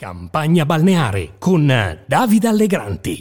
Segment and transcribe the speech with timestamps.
[0.00, 1.66] Campagna balneare con
[2.06, 3.18] Davide Allegranti.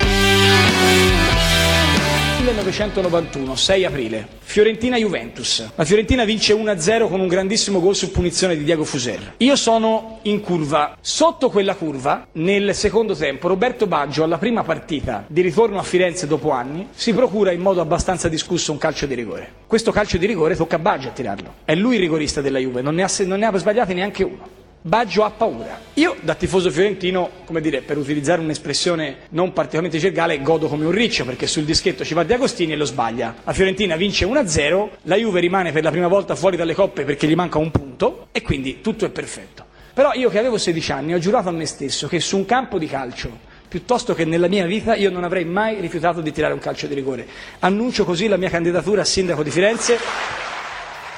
[2.37, 5.71] 1991, 6 aprile, Fiorentina-Juventus.
[5.73, 9.33] La Fiorentina vince 1-0 con un grandissimo gol su punizione di Diego Fuser.
[9.37, 10.95] Io sono in curva.
[11.01, 16.27] Sotto quella curva, nel secondo tempo, Roberto Baggio, alla prima partita di ritorno a Firenze
[16.27, 19.51] dopo anni, si procura in modo abbastanza discusso un calcio di rigore.
[19.65, 21.53] Questo calcio di rigore tocca a Baggio a tirarlo.
[21.65, 24.56] È lui il rigorista della Juve, non ne ha, non ha sbagliati neanche uno.
[24.87, 25.81] Baggio ha paura.
[25.95, 30.91] Io, da tifoso fiorentino, come dire, per utilizzare un'espressione non particolarmente gergale, godo come un
[30.91, 33.35] riccio perché sul dischetto ci va Di Agostini e lo sbaglia.
[33.43, 37.27] La Fiorentina vince 1-0, la Juve rimane per la prima volta fuori dalle coppe perché
[37.27, 39.65] gli manca un punto e quindi tutto è perfetto.
[39.93, 42.79] Però io che avevo 16 anni ho giurato a me stesso che su un campo
[42.79, 46.59] di calcio piuttosto che nella mia vita io non avrei mai rifiutato di tirare un
[46.59, 47.27] calcio di rigore.
[47.59, 50.46] Annuncio così la mia candidatura a sindaco di Firenze.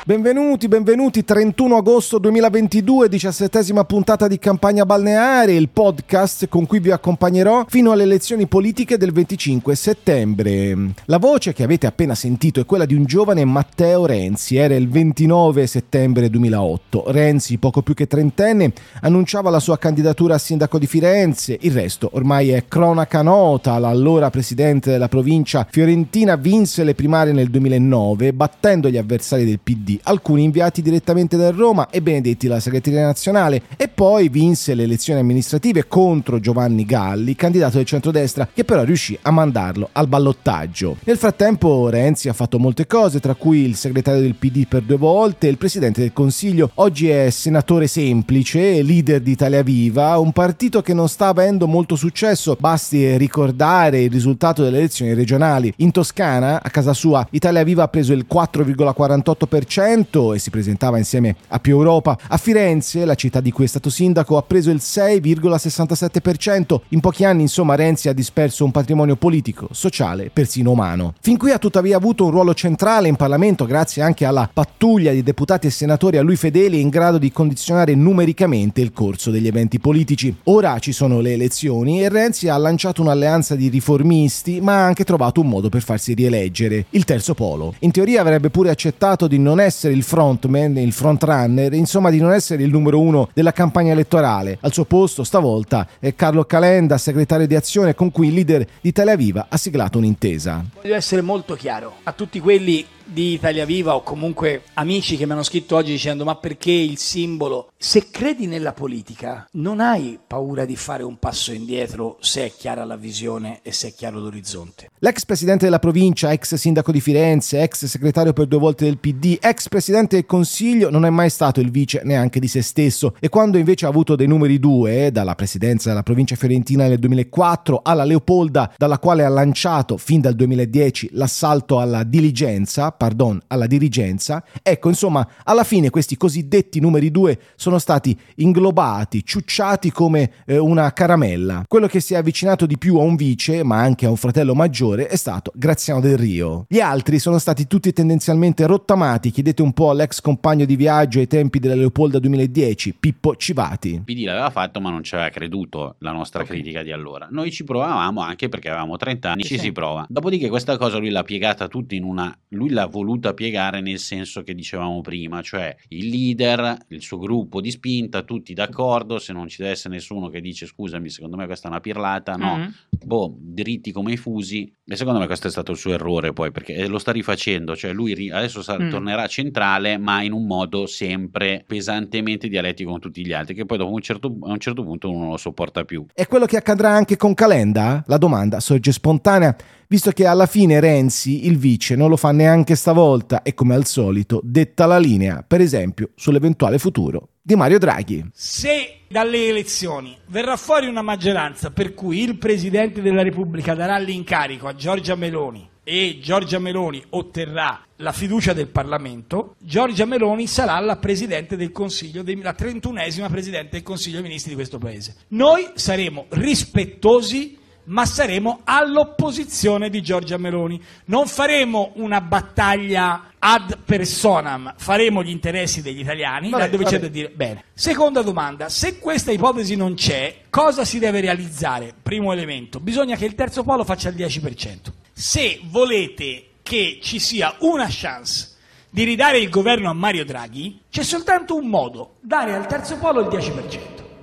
[0.09, 6.89] Benvenuti, benvenuti, 31 agosto 2022, diciassettesima puntata di Campagna Balneare, il podcast con cui vi
[6.89, 10.93] accompagnerò fino alle elezioni politiche del 25 settembre.
[11.05, 14.89] La voce che avete appena sentito è quella di un giovane Matteo Renzi, era il
[14.89, 17.11] 29 settembre 2008.
[17.11, 22.09] Renzi, poco più che trentenne, annunciava la sua candidatura a sindaco di Firenze, il resto
[22.13, 28.89] ormai è cronaca nota, l'allora presidente della provincia fiorentina vinse le primarie nel 2009 battendo
[28.89, 33.87] gli avversari del PD alcuni inviati direttamente da Roma e Benedetti la segreteria nazionale e
[33.87, 39.31] poi vinse le elezioni amministrative contro Giovanni Galli, candidato del centrodestra che però riuscì a
[39.31, 40.97] mandarlo al ballottaggio.
[41.03, 44.97] Nel frattempo Renzi ha fatto molte cose, tra cui il segretario del PD per due
[44.97, 50.81] volte, il presidente del Consiglio, oggi è senatore semplice, leader di Italia Viva, un partito
[50.81, 55.73] che non sta avendo molto successo, basti ricordare il risultato delle elezioni regionali.
[55.77, 59.47] In Toscana, a casa sua, Italia Viva ha preso il 4,48%
[59.89, 62.15] e si presentava insieme a Più Europa.
[62.27, 66.81] A Firenze, la città di cui è stato sindaco, ha preso il 6,67%.
[66.89, 71.15] In pochi anni, insomma, Renzi ha disperso un patrimonio politico, sociale, persino umano.
[71.21, 75.23] Fin qui ha tuttavia avuto un ruolo centrale in Parlamento grazie anche alla pattuglia di
[75.23, 79.79] deputati e senatori a lui fedeli in grado di condizionare numericamente il corso degli eventi
[79.79, 80.35] politici.
[80.43, 85.03] Ora ci sono le elezioni e Renzi ha lanciato un'alleanza di riformisti, ma ha anche
[85.03, 87.73] trovato un modo per farsi rieleggere, il terzo polo.
[87.79, 92.19] In teoria avrebbe pure accettato di non essere essere il frontman, il frontrunner, insomma di
[92.19, 94.57] non essere il numero uno della campagna elettorale.
[94.61, 98.89] Al suo posto stavolta è Carlo Calenda, segretario di azione con cui il leader di
[98.89, 100.65] Italia Viva ha siglato un'intesa.
[100.81, 105.31] Voglio essere molto chiaro a tutti quelli di Italia Viva o comunque amici che mi
[105.31, 107.71] hanno scritto oggi dicendo ma perché il simbolo?
[107.77, 112.83] Se credi nella politica non hai paura di fare un passo indietro se è chiara
[112.85, 114.91] la visione e se è chiaro l'orizzonte.
[114.99, 119.37] L'ex presidente della provincia, ex sindaco di Firenze, ex segretario per due volte del PD,
[119.39, 123.29] ex presidente del Consiglio non è mai stato il vice neanche di se stesso e
[123.29, 128.03] quando invece ha avuto dei numeri due, dalla presidenza della provincia fiorentina nel 2004 alla
[128.03, 134.89] Leopolda, dalla quale ha lanciato fin dal 2010 l'assalto alla diligenza, pardon, alla dirigenza, ecco
[134.89, 141.63] insomma alla fine questi cosiddetti numeri due sono stati inglobati, ciucciati come eh, una caramella.
[141.65, 144.53] Quello che si è avvicinato di più a un vice, ma anche a un fratello
[144.53, 146.65] maggiore, è stato Graziano del Rio.
[146.67, 151.27] Gli altri sono stati tutti tendenzialmente rottamati, chiedete un po' all'ex compagno di viaggio ai
[151.27, 154.01] tempi della Leopolda 2010, Pippo Civati.
[154.03, 156.57] PD l'aveva fatto ma non ci aveva creduto la nostra okay.
[156.57, 157.29] critica di allora.
[157.31, 159.65] Noi ci provavamo anche perché avevamo 30 anni, ci sì.
[159.65, 160.05] si prova.
[160.09, 162.37] Dopodiché questa cosa lui l'ha piegata tutta in una...
[162.49, 167.61] lui l'ha voluta piegare nel senso che dicevamo prima, cioè il leader, il suo gruppo
[167.61, 171.45] di spinta, tutti d'accordo, se non ci deve essere nessuno che dice scusami, secondo me
[171.45, 172.69] questa è una pirlata, no, mm-hmm.
[173.05, 174.73] boh, dritti come i fusi.
[174.91, 177.93] E secondo me questo è stato il suo errore poi, perché lo sta rifacendo, cioè
[177.93, 178.89] lui adesso sa- mm.
[178.89, 183.77] tornerà centrale, ma in un modo sempre pesantemente dialettico con tutti gli altri, che poi
[183.77, 186.07] dopo un certo, a un certo punto uno non lo sopporta più.
[186.11, 188.03] È quello che accadrà anche con Calenda?
[188.07, 189.55] La domanda sorge spontanea
[189.89, 193.85] visto che alla fine Renzi, il vice, non lo fa neanche stavolta e come al
[193.85, 198.29] solito detta la linea, per esempio, sull'eventuale futuro di Mario Draghi.
[198.33, 204.67] Se dalle elezioni verrà fuori una maggioranza per cui il Presidente della Repubblica darà l'incarico
[204.67, 210.97] a Giorgia Meloni e Giorgia Meloni otterrà la fiducia del Parlamento, Giorgia Meloni sarà la
[210.97, 215.15] Presidente del Consiglio, la 31esima Presidente del Consiglio dei Ministri di questo Paese.
[215.29, 220.79] Noi saremo rispettosi ma saremo all'opposizione di Giorgia Meloni.
[221.05, 226.95] Non faremo una battaglia ad personam, faremo gli interessi degli italiani, vabbè, dove vabbè.
[226.95, 227.63] c'è da dire bene.
[227.73, 231.93] Seconda domanda, se questa ipotesi non c'è, cosa si deve realizzare?
[232.01, 234.91] Primo elemento, bisogna che il terzo polo faccia il 10%.
[235.13, 238.55] Se volete che ci sia una chance
[238.89, 243.21] di ridare il governo a Mario Draghi, c'è soltanto un modo, dare al terzo polo
[243.21, 243.98] il 10%.